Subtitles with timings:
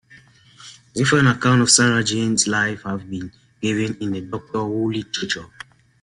[0.95, 5.45] Different accounts of Sarah Jane's life have been given in the "Doctor Who" literature.